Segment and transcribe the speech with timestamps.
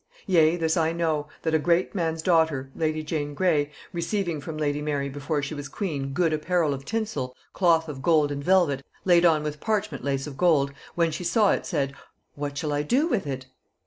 [0.25, 4.81] Yea, this I know, that a great man's daughter (lady Jane Grey) receiving from lady
[4.81, 9.25] Mary before she was queen good apparel of tinsel, cloth of gold and velvet, laid
[9.25, 11.93] on with parchment lace of gold, when she saw it, said,
[12.33, 13.45] 'What shall I do with it?'